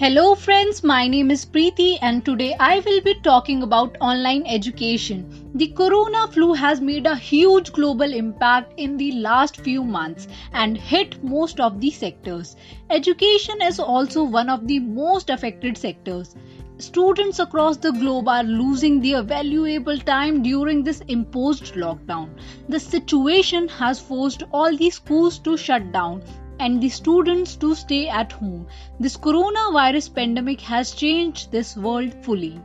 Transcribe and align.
Hello 0.00 0.34
friends, 0.34 0.82
my 0.82 1.06
name 1.06 1.30
is 1.30 1.44
Preeti 1.44 1.98
and 2.00 2.24
today 2.24 2.56
I 2.58 2.80
will 2.86 3.02
be 3.02 3.12
talking 3.22 3.62
about 3.62 3.98
online 4.00 4.46
education. 4.46 5.50
The 5.54 5.66
corona 5.66 6.26
flu 6.28 6.54
has 6.54 6.80
made 6.80 7.04
a 7.04 7.14
huge 7.14 7.70
global 7.70 8.14
impact 8.14 8.72
in 8.78 8.96
the 8.96 9.12
last 9.12 9.58
few 9.58 9.84
months 9.84 10.26
and 10.54 10.78
hit 10.78 11.22
most 11.22 11.60
of 11.60 11.82
the 11.82 11.90
sectors. 11.90 12.56
Education 12.88 13.60
is 13.60 13.78
also 13.78 14.24
one 14.24 14.48
of 14.48 14.66
the 14.66 14.78
most 14.78 15.28
affected 15.28 15.76
sectors. 15.76 16.34
Students 16.78 17.38
across 17.38 17.76
the 17.76 17.92
globe 17.92 18.26
are 18.26 18.42
losing 18.42 19.02
their 19.02 19.22
valuable 19.22 19.98
time 19.98 20.42
during 20.42 20.82
this 20.82 21.02
imposed 21.08 21.74
lockdown. 21.74 22.30
The 22.70 22.80
situation 22.80 23.68
has 23.68 24.00
forced 24.00 24.44
all 24.50 24.74
the 24.74 24.88
schools 24.88 25.38
to 25.40 25.58
shut 25.58 25.92
down 25.92 26.22
and 26.60 26.80
the 26.80 26.88
students 26.88 27.56
to 27.56 27.74
stay 27.74 28.08
at 28.08 28.32
home. 28.32 28.66
This 29.00 29.16
coronavirus 29.16 30.14
pandemic 30.14 30.60
has 30.60 30.92
changed 30.92 31.50
this 31.50 31.76
world 31.76 32.14
fully. 32.22 32.60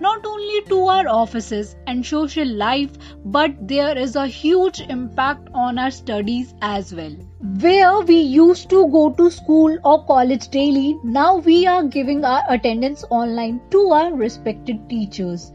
Not 0.00 0.24
only 0.24 0.62
to 0.68 0.76
our 0.86 1.08
offices 1.08 1.76
and 1.86 2.06
social 2.06 2.48
life, 2.48 2.92
but 3.24 3.56
there 3.68 3.98
is 3.98 4.16
a 4.16 4.26
huge 4.26 4.80
impact 4.80 5.50
on 5.52 5.78
our 5.78 5.90
studies 5.90 6.54
as 6.62 6.94
well. 6.94 7.14
Where 7.60 8.00
we 8.00 8.16
used 8.16 8.70
to 8.70 8.88
go 8.88 9.10
to 9.10 9.30
school 9.30 9.76
or 9.84 10.04
college 10.06 10.48
daily, 10.48 10.98
now 11.04 11.36
we 11.36 11.66
are 11.66 11.82
giving 11.82 12.24
our 12.24 12.42
attendance 12.48 13.04
online 13.10 13.60
to 13.72 13.90
our 13.90 14.14
respected 14.14 14.88
teachers. 14.88 15.52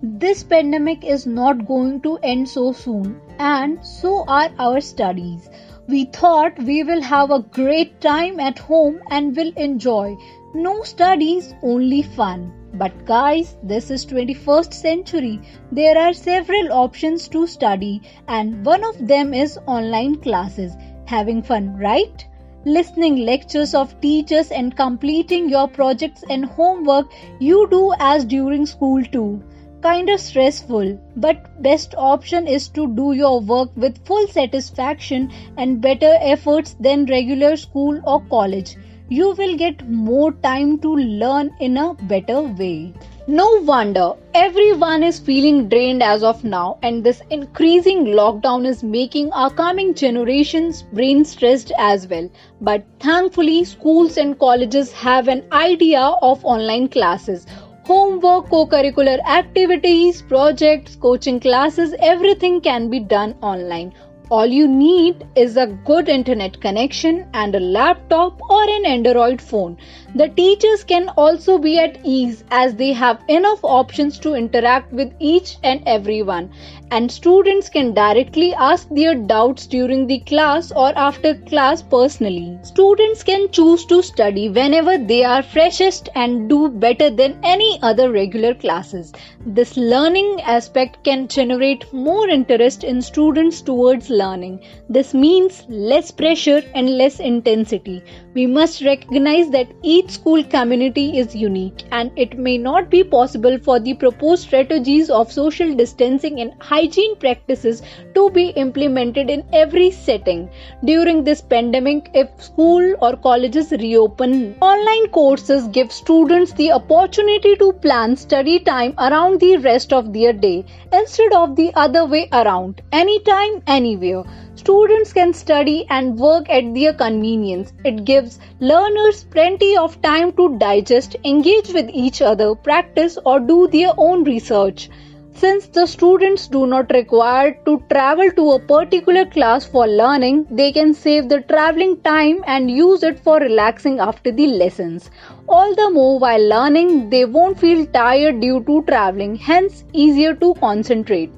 This 0.00 0.44
pandemic 0.44 1.04
is 1.04 1.26
not 1.26 1.66
going 1.66 2.00
to 2.02 2.18
end 2.22 2.48
so 2.48 2.70
soon, 2.70 3.20
and 3.40 3.84
so 3.84 4.24
are 4.28 4.50
our 4.60 4.80
studies. 4.80 5.50
We 5.88 6.04
thought 6.04 6.62
we 6.62 6.82
will 6.82 7.00
have 7.00 7.30
a 7.30 7.40
great 7.40 7.98
time 8.02 8.40
at 8.40 8.58
home 8.58 9.00
and 9.10 9.34
will 9.34 9.52
enjoy. 9.56 10.18
No 10.52 10.82
studies, 10.82 11.54
only 11.62 12.02
fun. 12.02 12.52
But 12.74 13.06
guys, 13.06 13.56
this 13.62 13.90
is 13.90 14.04
21st 14.04 14.74
century. 14.74 15.40
There 15.72 15.96
are 15.96 16.12
several 16.12 16.74
options 16.74 17.26
to 17.28 17.46
study 17.46 18.02
and 18.28 18.66
one 18.66 18.84
of 18.84 19.08
them 19.08 19.32
is 19.32 19.58
online 19.66 20.16
classes. 20.16 20.76
Having 21.06 21.44
fun, 21.44 21.78
right? 21.78 22.26
Listening 22.66 23.24
lectures 23.24 23.74
of 23.74 23.98
teachers 24.02 24.50
and 24.50 24.76
completing 24.76 25.48
your 25.48 25.68
projects 25.68 26.22
and 26.28 26.44
homework 26.44 27.10
you 27.38 27.66
do 27.70 27.94
as 27.98 28.26
during 28.26 28.66
school 28.66 29.02
too 29.04 29.42
kind 29.80 30.08
of 30.10 30.20
stressful, 30.20 30.98
but 31.16 31.62
best 31.62 31.94
option 31.96 32.46
is 32.46 32.68
to 32.68 32.86
do 32.94 33.12
your 33.12 33.40
work 33.40 33.70
with 33.76 34.04
full 34.06 34.26
satisfaction 34.28 35.30
and 35.56 35.80
better 35.80 36.16
efforts 36.20 36.76
than 36.80 37.06
regular 37.06 37.56
school 37.56 38.00
or 38.04 38.20
college. 38.26 38.76
You 39.08 39.32
will 39.32 39.56
get 39.56 39.88
more 39.88 40.32
time 40.32 40.78
to 40.80 40.94
learn 40.94 41.50
in 41.60 41.76
a 41.76 41.94
better 41.94 42.42
way. 42.42 42.92
No 43.26 43.62
wonder 43.62 44.14
everyone 44.34 45.02
is 45.02 45.18
feeling 45.18 45.68
drained 45.68 46.02
as 46.02 46.22
of 46.22 46.44
now, 46.44 46.78
and 46.82 47.04
this 47.04 47.20
increasing 47.30 48.06
lockdown 48.06 48.66
is 48.66 48.82
making 48.82 49.30
our 49.32 49.50
coming 49.50 49.94
generations 49.94 50.82
brain 50.92 51.24
stressed 51.24 51.72
as 51.78 52.06
well. 52.08 52.30
But 52.60 52.84
thankfully, 53.00 53.64
schools 53.64 54.16
and 54.16 54.38
colleges 54.38 54.92
have 54.92 55.28
an 55.28 55.44
idea 55.52 56.00
of 56.00 56.44
online 56.44 56.88
classes 56.88 57.46
homework, 57.88 58.50
co 58.50 58.66
curricular 58.66 59.18
activities, 59.34 60.20
projects, 60.20 60.96
coaching 60.96 61.40
classes, 61.40 61.94
everything 62.00 62.60
can 62.60 62.90
be 62.90 63.00
done 63.00 63.34
online. 63.40 63.94
All 64.30 64.44
you 64.44 64.68
need 64.68 65.26
is 65.36 65.56
a 65.56 65.66
good 65.86 66.10
internet 66.10 66.60
connection 66.60 67.26
and 67.32 67.54
a 67.54 67.60
laptop 67.60 68.42
or 68.50 68.62
an 68.62 68.84
Android 68.84 69.40
phone. 69.40 69.78
The 70.14 70.28
teachers 70.28 70.84
can 70.84 71.08
also 71.16 71.56
be 71.56 71.78
at 71.78 71.98
ease 72.04 72.44
as 72.50 72.74
they 72.74 72.92
have 72.92 73.24
enough 73.26 73.60
options 73.62 74.18
to 74.18 74.34
interact 74.34 74.92
with 74.92 75.14
each 75.18 75.56
and 75.62 75.82
everyone 75.86 76.52
and 76.90 77.10
students 77.10 77.68
can 77.68 77.92
directly 77.94 78.54
ask 78.54 78.88
their 78.90 79.14
doubts 79.14 79.66
during 79.66 80.06
the 80.06 80.18
class 80.20 80.72
or 80.72 80.96
after 80.96 81.34
class 81.34 81.82
personally. 81.82 82.58
Students 82.62 83.22
can 83.22 83.50
choose 83.50 83.84
to 83.86 84.02
study 84.02 84.48
whenever 84.48 84.98
they 84.98 85.24
are 85.24 85.42
freshest 85.42 86.08
and 86.14 86.48
do 86.48 86.68
better 86.68 87.10
than 87.10 87.38
any 87.42 87.78
other 87.82 88.10
regular 88.10 88.54
classes. 88.54 89.12
This 89.46 89.76
learning 89.76 90.40
aspect 90.42 91.04
can 91.04 91.28
generate 91.28 91.92
more 91.92 92.28
interest 92.28 92.84
in 92.84 93.02
students 93.02 93.60
towards 93.60 94.10
learning. 94.10 94.60
This 94.88 95.14
means 95.14 95.64
less 95.68 96.10
pressure 96.10 96.62
and 96.74 96.96
less 96.96 97.20
intensity. 97.20 98.02
We 98.38 98.46
must 98.46 98.82
recognize 98.82 99.50
that 99.50 99.72
each 99.82 100.10
school 100.10 100.44
community 100.44 101.18
is 101.18 101.34
unique 101.34 101.82
and 101.90 102.12
it 102.14 102.38
may 102.38 102.56
not 102.56 102.88
be 102.88 103.02
possible 103.02 103.58
for 103.58 103.80
the 103.80 103.94
proposed 103.94 104.44
strategies 104.44 105.10
of 105.10 105.32
social 105.32 105.74
distancing 105.74 106.38
and 106.40 106.52
hygiene 106.60 107.16
practices 107.16 107.82
to 108.14 108.30
be 108.30 108.50
implemented 108.50 109.28
in 109.28 109.42
every 109.52 109.90
setting. 109.90 110.48
During 110.84 111.24
this 111.24 111.40
pandemic, 111.40 112.10
if 112.14 112.28
school 112.40 112.94
or 113.02 113.16
colleges 113.16 113.72
reopen, 113.72 114.54
online 114.60 115.08
courses 115.08 115.66
give 115.66 115.90
students 115.90 116.52
the 116.52 116.70
opportunity 116.70 117.56
to 117.56 117.72
plan 117.72 118.14
study 118.14 118.60
time 118.60 118.94
around 118.98 119.40
the 119.40 119.56
rest 119.56 119.92
of 119.92 120.12
their 120.12 120.32
day 120.32 120.64
instead 120.92 121.32
of 121.32 121.56
the 121.56 121.72
other 121.74 122.06
way 122.06 122.28
around, 122.32 122.82
anytime, 122.92 123.62
anywhere. 123.66 124.22
Students 124.58 125.12
can 125.12 125.32
study 125.34 125.86
and 125.88 126.18
work 126.18 126.50
at 126.50 126.74
their 126.74 126.92
convenience. 126.92 127.72
It 127.84 128.04
gives 128.04 128.40
learners 128.58 129.22
plenty 129.22 129.76
of 129.76 130.02
time 130.02 130.32
to 130.32 130.58
digest, 130.58 131.14
engage 131.24 131.72
with 131.72 131.88
each 131.94 132.20
other, 132.20 132.56
practice, 132.56 133.16
or 133.24 133.38
do 133.38 133.68
their 133.68 133.92
own 133.96 134.24
research. 134.24 134.90
Since 135.34 135.68
the 135.68 135.86
students 135.86 136.48
do 136.48 136.66
not 136.66 136.90
require 136.90 137.56
to 137.66 137.80
travel 137.88 138.32
to 138.32 138.50
a 138.50 138.58
particular 138.58 139.24
class 139.26 139.64
for 139.64 139.86
learning, 139.86 140.48
they 140.50 140.72
can 140.72 140.92
save 140.92 141.28
the 141.28 141.42
traveling 141.42 142.00
time 142.00 142.42
and 142.44 142.68
use 142.68 143.04
it 143.04 143.20
for 143.20 143.38
relaxing 143.38 144.00
after 144.00 144.32
the 144.32 144.48
lessons. 144.48 145.08
All 145.48 145.72
the 145.76 145.90
more 145.90 146.18
while 146.18 146.48
learning, 146.48 147.10
they 147.10 147.24
won't 147.24 147.60
feel 147.60 147.86
tired 147.86 148.40
due 148.40 148.64
to 148.64 148.82
traveling, 148.88 149.36
hence 149.36 149.84
easier 149.92 150.34
to 150.34 150.54
concentrate. 150.54 151.30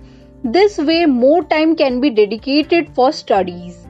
This 0.42 0.78
way, 0.78 1.04
more 1.06 1.44
time 1.44 1.76
can 1.76 2.00
be 2.00 2.08
dedicated 2.08 2.88
for 2.94 3.12
studies. 3.12 3.86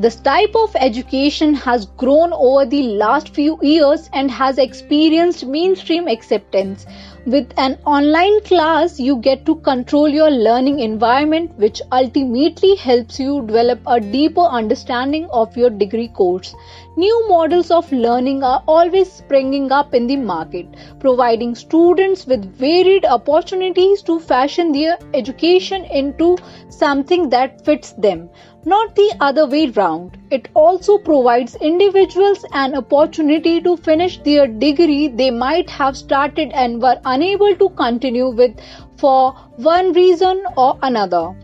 This 0.00 0.14
type 0.14 0.54
of 0.54 0.76
education 0.76 1.54
has 1.54 1.86
grown 1.86 2.32
over 2.32 2.64
the 2.64 2.82
last 2.82 3.34
few 3.34 3.58
years 3.60 4.08
and 4.12 4.30
has 4.30 4.56
experienced 4.56 5.44
mainstream 5.44 6.06
acceptance. 6.06 6.86
With 7.26 7.52
an 7.58 7.78
online 7.84 8.40
class, 8.42 9.00
you 9.00 9.16
get 9.16 9.44
to 9.46 9.56
control 9.56 10.08
your 10.08 10.30
learning 10.30 10.78
environment, 10.78 11.50
which 11.58 11.82
ultimately 11.90 12.76
helps 12.76 13.18
you 13.18 13.44
develop 13.44 13.80
a 13.88 13.98
deeper 13.98 14.42
understanding 14.42 15.26
of 15.32 15.56
your 15.56 15.68
degree 15.68 16.06
course. 16.06 16.54
New 16.96 17.28
models 17.28 17.72
of 17.72 17.90
learning 17.90 18.44
are 18.44 18.62
always 18.68 19.10
springing 19.10 19.72
up 19.72 19.94
in 19.94 20.06
the 20.06 20.16
market, 20.16 20.68
providing 21.00 21.56
students 21.56 22.24
with 22.24 22.44
varied 22.54 23.04
opportunities 23.04 24.02
to 24.02 24.20
fashion 24.20 24.70
their 24.70 24.96
education 25.12 25.84
into 25.86 26.38
something 26.68 27.28
that 27.30 27.64
fits 27.64 27.92
them 27.92 28.30
not 28.68 28.94
the 28.94 29.16
other 29.20 29.46
way 29.46 29.66
round. 29.68 30.18
It 30.30 30.48
also 30.54 30.98
provides 30.98 31.54
individuals 31.56 32.44
an 32.52 32.74
opportunity 32.74 33.60
to 33.62 33.76
finish 33.76 34.18
their 34.18 34.46
degree 34.46 35.08
they 35.08 35.30
might 35.30 35.70
have 35.70 35.96
started 35.96 36.52
and 36.52 36.82
were 36.82 37.00
unable 37.04 37.56
to 37.56 37.68
continue 37.70 38.28
with 38.28 38.56
for 38.96 39.32
one 39.56 39.92
reason 39.92 40.44
or 40.56 40.78
another. 40.82 41.34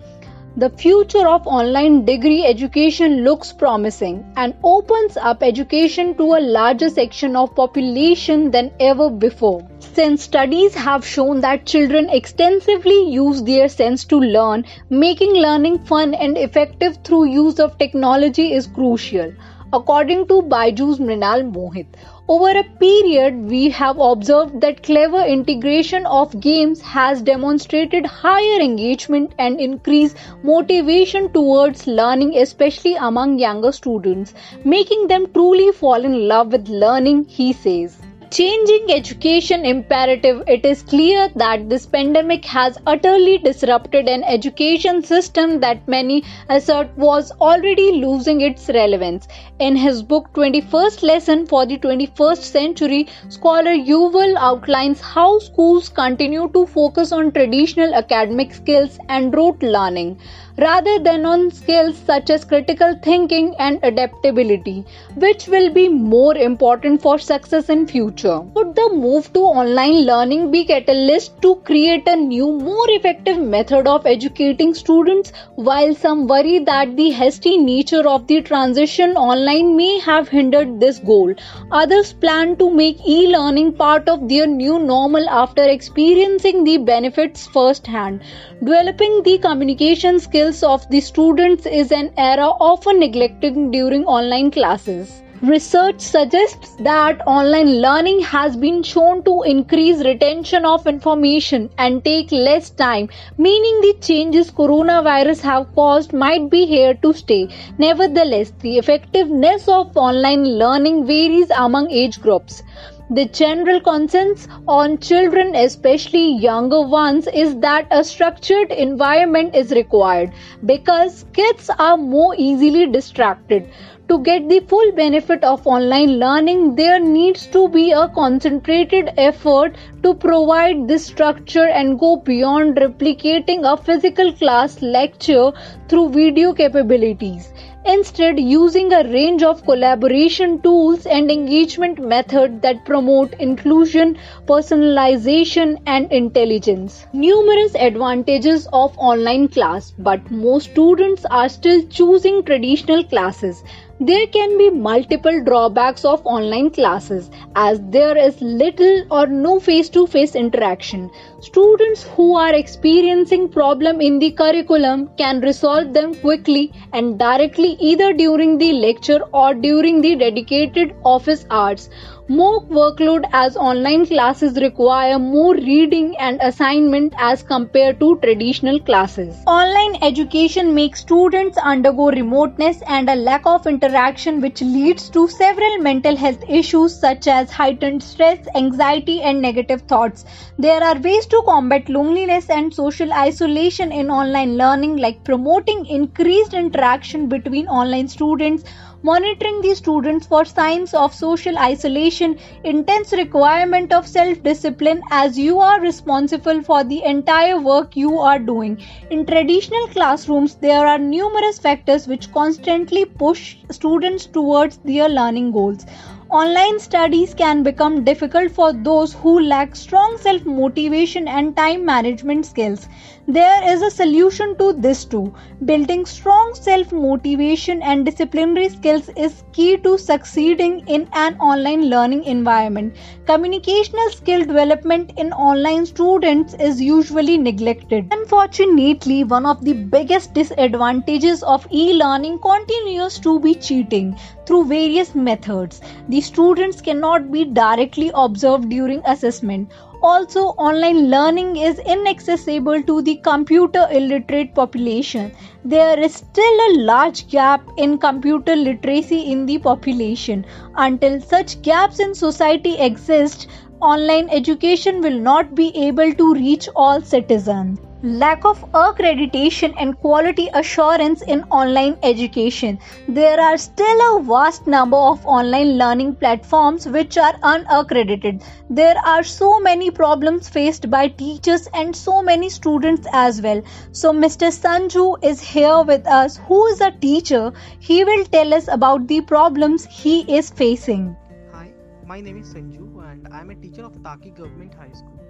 The 0.56 0.70
future 0.70 1.26
of 1.26 1.48
online 1.48 2.04
degree 2.04 2.44
education 2.44 3.24
looks 3.24 3.52
promising 3.52 4.24
and 4.36 4.54
opens 4.62 5.16
up 5.16 5.42
education 5.42 6.14
to 6.14 6.34
a 6.34 6.40
larger 6.40 6.90
section 6.90 7.34
of 7.34 7.56
population 7.56 8.52
than 8.52 8.70
ever 8.78 9.10
before. 9.10 9.66
Since 9.80 10.22
studies 10.22 10.72
have 10.76 11.04
shown 11.04 11.40
that 11.40 11.66
children 11.66 12.08
extensively 12.08 13.10
use 13.10 13.42
their 13.42 13.68
sense 13.68 14.04
to 14.04 14.20
learn, 14.20 14.64
making 14.90 15.32
learning 15.32 15.80
fun 15.86 16.14
and 16.14 16.38
effective 16.38 16.98
through 17.02 17.24
use 17.30 17.58
of 17.58 17.76
technology 17.76 18.52
is 18.52 18.68
crucial. 18.68 19.32
According 19.72 20.28
to 20.28 20.42
Byju's 20.42 21.00
Mrinal 21.00 21.52
Mohit, 21.52 21.86
over 22.26 22.48
a 22.58 22.64
period, 22.80 23.34
we 23.50 23.68
have 23.68 23.98
observed 23.98 24.60
that 24.62 24.82
clever 24.82 25.20
integration 25.20 26.06
of 26.06 26.40
games 26.40 26.80
has 26.80 27.20
demonstrated 27.20 28.06
higher 28.06 28.60
engagement 28.60 29.34
and 29.38 29.60
increased 29.60 30.16
motivation 30.42 31.30
towards 31.32 31.86
learning, 31.86 32.34
especially 32.38 32.94
among 32.94 33.38
younger 33.38 33.72
students, 33.72 34.32
making 34.64 35.06
them 35.08 35.30
truly 35.34 35.70
fall 35.72 36.02
in 36.02 36.26
love 36.26 36.50
with 36.52 36.66
learning, 36.68 37.24
he 37.26 37.52
says. 37.52 37.98
Changing 38.34 38.90
education 38.90 39.64
imperative, 39.64 40.42
it 40.48 40.64
is 40.66 40.82
clear 40.82 41.28
that 41.36 41.68
this 41.68 41.86
pandemic 41.86 42.44
has 42.44 42.76
utterly 42.84 43.38
disrupted 43.38 44.08
an 44.08 44.24
education 44.24 45.04
system 45.04 45.60
that 45.60 45.86
many 45.86 46.24
assert 46.48 46.90
was 46.96 47.30
already 47.40 47.92
losing 47.92 48.40
its 48.40 48.68
relevance. 48.70 49.28
In 49.60 49.76
his 49.76 50.02
book 50.02 50.32
21st 50.32 51.04
Lesson 51.04 51.46
for 51.46 51.64
the 51.64 51.78
21st 51.78 52.42
Century, 52.42 53.06
scholar 53.28 53.70
Yuval 53.70 54.34
outlines 54.36 55.00
how 55.00 55.38
schools 55.38 55.88
continue 55.88 56.50
to 56.54 56.66
focus 56.66 57.12
on 57.12 57.30
traditional 57.30 57.94
academic 57.94 58.52
skills 58.52 58.98
and 59.08 59.32
rote 59.32 59.62
learning 59.62 60.18
rather 60.56 60.98
than 61.00 61.26
on 61.26 61.50
skills 61.50 61.96
such 61.98 62.30
as 62.30 62.44
critical 62.44 62.94
thinking 63.02 63.54
and 63.58 63.80
adaptability, 63.82 64.84
which 65.16 65.48
will 65.48 65.72
be 65.72 65.88
more 65.88 66.36
important 66.36 67.02
for 67.02 67.18
success 67.18 67.68
in 67.68 67.86
future. 67.86 68.40
Would 68.40 68.76
the 68.76 68.90
move 68.92 69.32
to 69.32 69.40
online 69.40 70.04
learning 70.04 70.50
be 70.52 70.64
catalyst 70.64 71.42
to 71.42 71.56
create 71.64 72.06
a 72.06 72.14
new, 72.16 72.52
more 72.52 72.88
effective 72.90 73.38
method 73.38 73.88
of 73.88 74.06
educating 74.06 74.74
students? 74.74 75.32
While 75.56 75.94
some 75.94 76.28
worry 76.28 76.60
that 76.60 76.96
the 76.96 77.10
hasty 77.10 77.58
nature 77.58 78.06
of 78.08 78.26
the 78.28 78.40
transition 78.42 79.16
online 79.16 79.76
may 79.76 79.98
have 80.00 80.28
hindered 80.28 80.78
this 80.78 80.98
goal, 80.98 81.34
others 81.72 82.12
plan 82.12 82.56
to 82.58 82.70
make 82.70 83.04
e-learning 83.06 83.72
part 83.72 84.08
of 84.08 84.28
their 84.28 84.46
new 84.46 84.78
normal 84.78 85.28
after 85.28 85.64
experiencing 85.64 86.62
the 86.62 86.78
benefits 86.78 87.46
firsthand. 87.48 88.22
Developing 88.60 89.22
the 89.24 89.38
communication 89.38 90.20
skills 90.20 90.43
of 90.44 90.86
the 90.90 91.00
students 91.00 91.64
is 91.64 91.90
an 91.90 92.12
era 92.18 92.48
often 92.60 92.98
neglected 93.00 93.54
during 93.72 94.04
online 94.04 94.50
classes. 94.50 95.22
Research 95.42 96.00
suggests 96.00 96.76
that 96.80 97.20
online 97.26 97.80
learning 97.80 98.20
has 98.20 98.56
been 98.56 98.82
shown 98.82 99.24
to 99.24 99.42
increase 99.42 100.04
retention 100.04 100.66
of 100.66 100.86
information 100.86 101.70
and 101.78 102.04
take 102.04 102.30
less 102.32 102.68
time, 102.68 103.08
meaning 103.38 103.80
the 103.80 103.94
changes 104.00 104.50
coronavirus 104.50 105.40
have 105.40 105.74
caused 105.74 106.12
might 106.12 106.50
be 106.50 106.66
here 106.66 106.94
to 106.94 107.14
stay. 107.14 107.48
Nevertheless, 107.78 108.52
the 108.60 108.76
effectiveness 108.78 109.66
of 109.66 109.96
online 109.96 110.44
learning 110.44 111.06
varies 111.06 111.50
among 111.56 111.90
age 111.90 112.20
groups. 112.20 112.62
The 113.10 113.26
general 113.26 113.80
consensus 113.80 114.48
on 114.66 114.98
children, 114.98 115.54
especially 115.54 116.36
younger 116.36 116.80
ones, 116.80 117.26
is 117.26 117.56
that 117.60 117.86
a 117.90 118.02
structured 118.02 118.72
environment 118.72 119.54
is 119.54 119.72
required 119.72 120.32
because 120.64 121.26
kids 121.34 121.70
are 121.78 121.98
more 121.98 122.34
easily 122.38 122.86
distracted. 122.86 123.68
To 124.08 124.18
get 124.18 124.48
the 124.48 124.60
full 124.60 124.92
benefit 124.92 125.44
of 125.44 125.66
online 125.66 126.18
learning, 126.18 126.76
there 126.76 126.98
needs 126.98 127.46
to 127.48 127.68
be 127.68 127.92
a 127.92 128.08
concentrated 128.08 129.10
effort 129.16 129.76
to 130.02 130.14
provide 130.14 130.88
this 130.88 131.06
structure 131.06 131.66
and 131.68 131.98
go 131.98 132.16
beyond 132.16 132.76
replicating 132.76 133.70
a 133.70 133.76
physical 133.76 134.32
class 134.32 134.80
lecture 134.82 135.52
through 135.88 136.10
video 136.10 136.52
capabilities. 136.52 137.52
Instead, 137.86 138.40
using 138.40 138.92
a 138.92 139.04
range 139.04 139.42
of 139.42 139.62
collaboration 139.64 140.60
tools 140.62 141.04
and 141.06 141.30
engagement 141.30 141.98
methods 141.98 142.60
that 142.62 142.84
promote 142.86 143.34
inclusion, 143.34 144.16
personalization, 144.46 145.78
and 145.86 146.10
intelligence. 146.10 147.06
Numerous 147.12 147.74
advantages 147.76 148.66
of 148.72 148.96
online 148.98 149.48
class, 149.48 149.92
but 149.98 150.30
most 150.30 150.70
students 150.70 151.26
are 151.30 151.48
still 151.48 151.82
choosing 151.88 152.42
traditional 152.42 153.04
classes. 153.04 153.62
There 154.00 154.26
can 154.26 154.58
be 154.58 154.70
multiple 154.70 155.44
drawbacks 155.44 156.04
of 156.04 156.24
online 156.24 156.70
classes 156.70 157.30
as 157.54 157.80
there 157.90 158.16
is 158.16 158.40
little 158.40 159.04
or 159.10 159.26
no 159.26 159.60
face 159.60 159.88
to 159.90 160.06
face 160.06 160.34
interaction. 160.34 161.10
Students 161.44 162.04
who 162.04 162.36
are 162.36 162.54
experiencing 162.54 163.50
problem 163.50 164.00
in 164.00 164.18
the 164.18 164.30
curriculum 164.30 165.10
can 165.18 165.42
resolve 165.42 165.92
them 165.92 166.14
quickly 166.14 166.72
and 166.94 167.18
directly 167.18 167.76
either 167.78 168.14
during 168.14 168.56
the 168.56 168.72
lecture 168.72 169.20
or 169.30 169.52
during 169.52 170.00
the 170.00 170.16
dedicated 170.16 170.94
office 171.04 171.44
hours. 171.50 171.90
More 172.26 172.62
workload 172.62 173.28
as 173.34 173.54
online 173.54 174.06
classes 174.06 174.56
require 174.56 175.18
more 175.18 175.54
reading 175.54 176.16
and 176.18 176.40
assignment 176.40 177.12
as 177.18 177.42
compared 177.42 178.00
to 178.00 178.16
traditional 178.22 178.80
classes. 178.80 179.36
Online 179.46 180.02
education 180.02 180.74
makes 180.74 181.00
students 181.00 181.58
undergo 181.58 182.06
remoteness 182.08 182.80
and 182.86 183.10
a 183.10 183.14
lack 183.14 183.44
of 183.44 183.66
interaction 183.66 184.40
which 184.40 184.62
leads 184.62 185.10
to 185.10 185.28
several 185.28 185.76
mental 185.80 186.16
health 186.16 186.42
issues 186.48 186.98
such 186.98 187.28
as 187.28 187.52
heightened 187.52 188.02
stress, 188.02 188.38
anxiety 188.54 189.20
and 189.20 189.42
negative 189.42 189.82
thoughts. 189.82 190.24
There 190.58 190.82
are 190.82 190.98
ways 190.98 191.26
to 191.26 191.33
combat 191.42 191.88
loneliness 191.88 192.48
and 192.50 192.72
social 192.72 193.12
isolation 193.12 193.92
in 193.92 194.10
online 194.10 194.56
learning 194.56 194.96
like 194.96 195.22
promoting 195.24 195.84
increased 195.86 196.54
interaction 196.54 197.28
between 197.28 197.66
online 197.68 198.08
students 198.08 198.64
monitoring 199.02 199.60
the 199.60 199.74
students 199.74 200.26
for 200.26 200.44
signs 200.46 200.94
of 200.94 201.14
social 201.14 201.58
isolation, 201.58 202.38
intense 202.64 203.12
requirement 203.12 203.92
of 203.92 204.06
self 204.06 204.42
discipline 204.42 205.02
as 205.10 205.38
you 205.38 205.58
are 205.60 205.78
responsible 205.80 206.62
for 206.62 206.82
the 206.84 207.02
entire 207.04 207.60
work 207.60 207.96
you 207.96 208.18
are 208.18 208.38
doing. 208.38 208.80
In 209.10 209.26
traditional 209.26 209.86
classrooms, 209.88 210.54
there 210.54 210.86
are 210.86 210.98
numerous 210.98 211.58
factors 211.58 212.08
which 212.08 212.32
constantly 212.32 213.04
push 213.04 213.56
students 213.70 214.24
towards 214.24 214.78
their 214.78 215.08
learning 215.10 215.52
goals. 215.52 215.84
Online 216.30 216.80
studies 216.80 217.32
can 217.32 217.62
become 217.62 218.02
difficult 218.02 218.50
for 218.50 218.72
those 218.72 219.12
who 219.12 219.40
lack 219.40 219.76
strong 219.76 220.16
self 220.18 220.44
motivation 220.44 221.28
and 221.28 221.56
time 221.56 221.84
management 221.84 222.44
skills. 222.44 222.88
There 223.28 223.72
is 223.72 223.82
a 223.82 223.90
solution 223.90 224.56
to 224.58 224.72
this 224.72 225.04
too. 225.04 225.32
Building 225.64 226.04
strong 226.04 226.54
self 226.54 226.92
motivation 226.92 227.82
and 227.82 228.04
disciplinary 228.04 228.68
skills 228.68 229.08
is 229.16 229.44
key 229.52 229.76
to 229.78 229.96
succeeding 229.96 230.82
in 230.88 231.08
an 231.12 231.36
online 231.38 231.88
learning 231.88 232.24
environment. 232.24 232.96
Communicational 233.26 234.10
skill 234.10 234.40
development 234.44 235.12
in 235.16 235.32
online 235.32 235.86
students 235.86 236.54
is 236.54 236.82
usually 236.82 237.38
neglected. 237.38 238.08
Unfortunately, 238.10 239.24
one 239.24 239.46
of 239.46 239.64
the 239.64 239.72
biggest 239.72 240.34
disadvantages 240.34 241.42
of 241.42 241.66
e 241.70 241.94
learning 241.94 242.38
continues 242.40 243.18
to 243.20 243.38
be 243.40 243.54
cheating 243.54 244.16
through 244.46 244.64
various 244.66 245.14
methods. 245.14 245.80
The 246.06 246.20
students 246.20 246.82
cannot 246.82 247.32
be 247.32 247.46
directly 247.46 248.10
observed 248.14 248.68
during 248.68 249.00
assessment. 249.06 249.70
Also, 250.02 250.48
online 250.68 251.08
learning 251.08 251.56
is 251.56 251.78
inaccessible 251.78 252.82
to 252.82 253.00
the 253.00 253.16
computer 253.16 253.88
illiterate 253.90 254.54
population. 254.54 255.32
There 255.64 255.98
is 255.98 256.14
still 256.16 256.60
a 256.68 256.76
large 256.80 257.28
gap 257.28 257.66
in 257.78 257.96
computer 257.96 258.54
literacy 258.54 259.32
in 259.32 259.46
the 259.46 259.58
population. 259.58 260.44
Until 260.76 261.22
such 261.22 261.62
gaps 261.62 262.00
in 262.00 262.14
society 262.14 262.76
exist, 262.78 263.48
online 263.80 264.28
education 264.28 265.00
will 265.00 265.18
not 265.18 265.54
be 265.54 265.74
able 265.74 266.12
to 266.12 266.34
reach 266.34 266.68
all 266.76 267.00
citizens 267.00 267.78
lack 268.04 268.44
of 268.44 268.60
accreditation 268.72 269.74
and 269.78 269.98
quality 269.98 270.50
assurance 270.52 271.22
in 271.22 271.42
online 271.44 271.96
education. 272.02 272.78
There 273.08 273.40
are 273.40 273.56
still 273.56 274.18
a 274.18 274.22
vast 274.22 274.66
number 274.66 274.98
of 274.98 275.24
online 275.24 275.78
learning 275.78 276.16
platforms 276.16 276.86
which 276.86 277.16
are 277.16 277.34
unaccredited. 277.42 278.42
There 278.68 278.98
are 278.98 279.22
so 279.22 279.58
many 279.58 279.90
problems 279.90 280.50
faced 280.50 280.90
by 280.90 281.08
teachers 281.08 281.66
and 281.72 281.96
so 281.96 282.20
many 282.20 282.50
students 282.50 283.08
as 283.10 283.40
well. 283.40 283.62
So, 283.92 284.12
Mr. 284.12 284.52
Sanju 284.52 285.24
is 285.24 285.40
here 285.40 285.82
with 285.82 286.06
us, 286.06 286.36
who 286.46 286.66
is 286.66 286.82
a 286.82 286.90
teacher. 286.90 287.54
He 287.78 288.04
will 288.04 288.26
tell 288.26 288.52
us 288.52 288.68
about 288.68 289.08
the 289.08 289.22
problems 289.22 289.86
he 289.86 290.36
is 290.36 290.50
facing. 290.50 291.16
Hi, 291.52 291.72
my 292.06 292.20
name 292.20 292.36
is 292.36 292.52
Sanju 292.52 293.10
and 293.10 293.28
I 293.32 293.40
am 293.40 293.48
a 293.48 293.54
teacher 293.54 293.86
of 293.86 294.02
Taki 294.02 294.28
Government 294.28 294.74
High 294.74 294.92
School. 294.92 295.24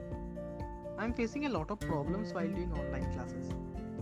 I'm 0.96 1.12
facing 1.12 1.46
a 1.46 1.48
lot 1.48 1.70
of 1.70 1.80
problems 1.80 2.32
while 2.32 2.46
doing 2.46 2.72
online 2.72 3.12
classes. 3.12 3.48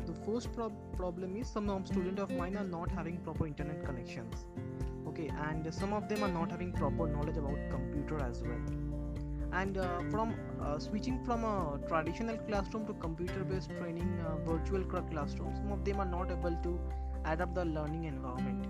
The 0.06 0.12
first 0.26 0.52
pro- 0.52 0.70
problem 0.96 1.36
is 1.36 1.48
some 1.48 1.86
students 1.86 2.20
of 2.20 2.30
mine 2.30 2.56
are 2.56 2.64
not 2.64 2.90
having 2.90 3.16
proper 3.18 3.46
internet 3.46 3.84
connections. 3.84 4.44
Okay, 5.08 5.30
and 5.46 5.72
some 5.74 5.92
of 5.92 6.08
them 6.08 6.22
are 6.22 6.28
not 6.28 6.50
having 6.50 6.72
proper 6.72 7.06
knowledge 7.06 7.38
about 7.38 7.58
computer 7.70 8.18
as 8.22 8.42
well. 8.42 8.60
And 9.52 9.78
uh, 9.78 10.00
from 10.10 10.34
uh, 10.60 10.78
switching 10.78 11.22
from 11.24 11.44
a 11.44 11.78
traditional 11.88 12.36
classroom 12.36 12.86
to 12.86 12.94
computer-based 12.94 13.70
training 13.78 14.24
uh, 14.26 14.36
virtual 14.50 14.82
classroom, 14.84 15.54
some 15.56 15.72
of 15.72 15.84
them 15.84 16.00
are 16.00 16.06
not 16.06 16.30
able 16.30 16.56
to 16.62 16.80
adapt 17.24 17.54
the 17.54 17.64
learning 17.64 18.04
environment. 18.04 18.66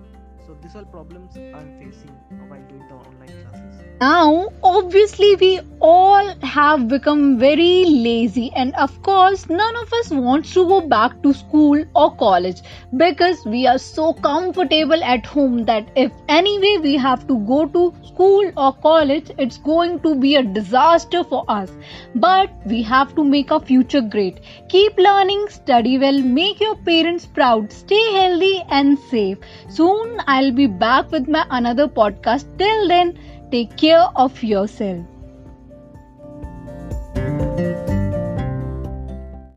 So 0.53 0.59
these 0.61 0.77
are 0.77 0.85
problems 0.85 1.35
I'm 1.35 1.79
facing 1.79 2.11
while 2.47 2.61
doing 2.69 2.87
the 2.87 2.95
online 2.95 3.47
classes. 3.47 3.81
Now, 4.01 4.49
obviously, 4.63 5.37
we 5.37 5.61
all 5.81 6.35
have 6.43 6.89
become 6.89 7.39
very 7.39 7.85
lazy, 7.87 8.51
and 8.55 8.75
of 8.75 9.01
course, 9.03 9.49
none 9.49 9.77
of 9.77 9.93
us 9.93 10.11
wants 10.11 10.53
to 10.55 10.67
go 10.67 10.81
back 10.81 11.23
to 11.23 11.33
school 11.33 11.83
or 11.95 12.15
college 12.17 12.61
because 12.97 13.45
we 13.47 13.67
are 13.67 13.79
so 13.79 14.13
comfortable 14.13 15.03
at 15.03 15.25
home 15.25 15.65
that 15.67 15.89
if 15.95 16.13
anyway 16.29 16.79
we 16.83 16.97
have 16.97 17.27
to 17.29 17.39
go 17.53 17.65
to 17.67 17.95
school 18.03 18.51
or 18.57 18.73
college, 18.75 19.31
it's 19.39 19.59
going 19.59 20.01
to 20.01 20.15
be 20.17 20.35
a 20.37 20.43
disaster 20.43 21.23
for 21.23 21.45
us. 21.49 21.71
But 22.17 22.51
we 22.67 22.83
have 22.83 23.15
to 23.15 23.25
make 23.25 23.53
our 23.53 23.61
future 23.61 24.03
great. 24.03 24.41
Keep 24.69 24.99
learning, 24.99 25.47
study 25.49 25.97
well, 25.99 26.21
make 26.21 26.61
your 26.61 26.77
parents 26.77 27.25
proud, 27.25 27.73
stay 27.73 28.05
healthy 28.13 28.63
and 28.69 28.99
safe. 28.99 29.39
Soon 29.71 30.21
I'll 30.43 30.51
be 30.51 30.67
back 30.67 31.13
with 31.13 31.29
my 31.29 31.47
another 31.51 31.87
podcast. 31.87 32.47
Till 32.59 32.89
then, 32.89 33.17
take 33.53 33.77
care 33.77 34.07
of 34.17 34.43
yourself. 34.43 35.12